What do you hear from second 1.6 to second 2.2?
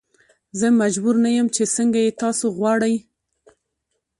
څنګه یې